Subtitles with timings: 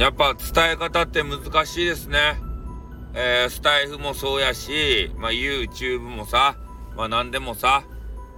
[0.00, 2.40] やっぱ伝え方って難しいですね。
[3.12, 6.56] えー、スタイフもそうやし、まあ、YouTube もさ、
[6.96, 7.84] まあ、何でもさ、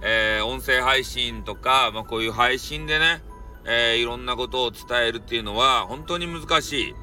[0.01, 3.23] えー、音声配信とか、まあ、こういう配信でね、
[3.65, 6.95] えー、いろんなことを伝えるっていうのは本当に難しい。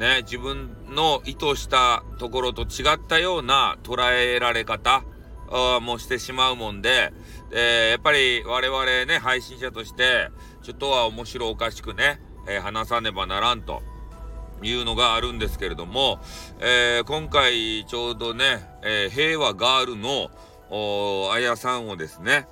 [0.00, 5.04] ね、自分の意図したところと違ったような捉えられ方
[5.80, 7.12] もしてしまうもんで、
[7.52, 10.28] えー、やっぱり我々ね、配信者として、
[10.62, 13.82] ちょっとは面白おかしくね、えー、話さねばならんと
[14.62, 16.20] いうのがあるんですけれども、
[16.60, 18.44] えー、今回ちょうどね、
[18.82, 20.30] え平和ガールの
[21.32, 22.46] あやさんをですね、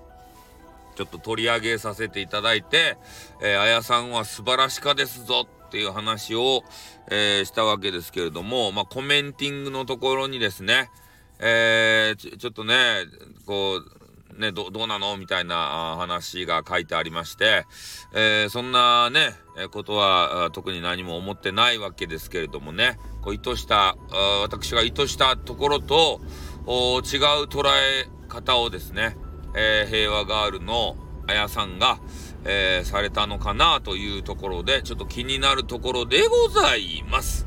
[0.99, 2.97] ちょっと取り上げさせていただいて、
[3.41, 6.65] えー、あやさんは素晴らしかですぞっていう話を、
[7.09, 10.91] えー、したわけですけれども、まあ、コメンティングのところにですね、
[11.39, 13.05] えー、ちょっとね、
[13.47, 13.98] こう、
[14.39, 15.17] ね、ど、どうなの？
[15.17, 17.67] みたいな話が書いてありまして、
[18.13, 19.35] えー、そんなね、
[19.71, 23.97] ことは特に何も思ってないわけですけれどもね、こう意図した、
[24.43, 26.21] 私が意図したところと
[26.67, 29.17] 違う捉え方をですね、
[29.57, 31.99] えー、平和ガールのあやさんが、
[32.45, 37.47] えー、されたのかなというところで、ちょっと気になるところでございます。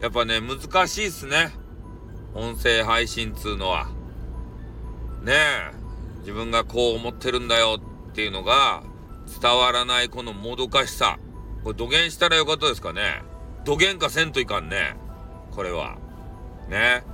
[0.00, 1.52] やっぱね、難しいっすね。
[2.34, 3.86] 音声配信つうのは。
[5.22, 5.72] ねえ、
[6.24, 8.82] 自分がこう思ってるんだよっていうのが
[9.40, 11.18] 伝わらないこのもどかしさ。
[11.62, 13.22] これ土下したらよかったですかね。
[13.64, 14.96] 土下かせんといかんね。
[15.50, 15.98] これは。
[16.70, 17.04] ね。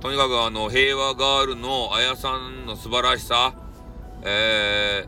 [0.00, 3.54] とにかくあの、平和ガールのあやさんの素晴らしさ。
[4.22, 5.06] え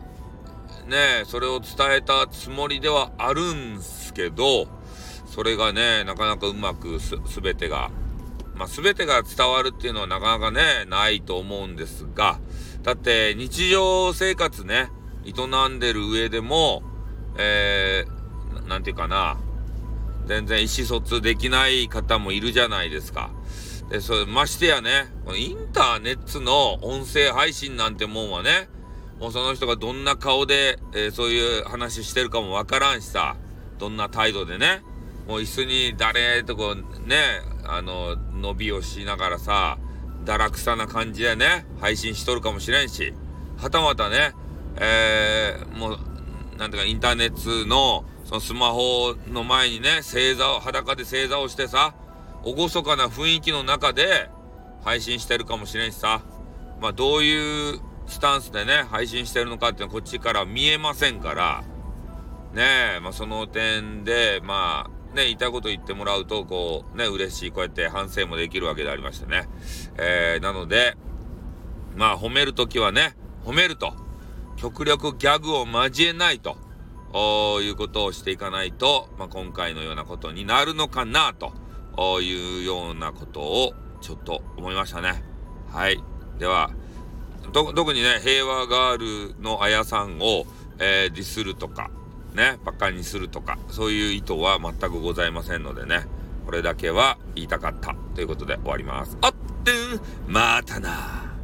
[0.87, 4.69] ー、ねそれを伝えたつもりではあるんすけど、
[5.27, 7.91] それがね、なかなかうまくす、すべてが、
[8.61, 12.39] まあ、すべてが伝わるっていうのはなかなかね、ないと思うんですが、
[12.83, 14.91] だって日常生活ね、
[15.25, 15.33] 営
[15.71, 16.83] んでる上でも、
[17.39, 19.39] えー、ていうかな、
[20.27, 23.31] 全然意思疎通できない方もいるじゃないですか。
[23.89, 28.69] で、それ、ましてやね、インターネットの音声配信なんてもんはね、
[29.19, 33.37] もうその人がどんな顔で、えー、そういう話してるかもわからんしさ、
[33.79, 34.83] どんな態度でね、
[35.27, 36.83] もう椅子に誰とこね、
[37.65, 39.79] あの、伸びをしながらさ、
[40.25, 43.15] 堕落さな感じでね、配信しとるかもしれんし、
[43.57, 44.33] はたまたね、
[44.77, 45.99] えー、もう、
[46.59, 51.95] なんていうか、インターネットの、そのスマホの前にね、正座を、裸で正座をしてさ、
[52.45, 54.31] 厳かな雰囲気の中で
[54.83, 56.23] 配信してるかもしれんしさ、
[56.81, 61.63] まあどういうスタンスでね、配信してるのかっていうのはこっちから見えませんから、
[62.55, 69.49] ねえ、まあその点で、まあ、ね、言いたいこと言ってもらうと、こう、ね、嬉しい、こうやって反省もできるわけでありましてね。
[69.99, 70.97] えー、なので、
[71.97, 73.93] まあ褒めるときはね、褒めると、
[74.57, 76.57] 極力ギャグを交えないと、
[77.61, 85.25] いうことをしていかないと、まあ今回のようなことになるのかな、というようなことを、ちょっと思いましたね。
[85.73, 86.03] はい。
[86.39, 86.71] では、
[87.53, 90.47] 特にね、平和ガールのあやさんを、
[90.79, 91.91] えー、ディスるとか、
[92.35, 96.07] ね、バカにするとか、そういう意図は全くございませんのでね、
[96.47, 99.17] これだけは言いたかったということで終わります。
[99.21, 99.33] あっ
[99.65, 99.73] て
[100.27, 101.35] またな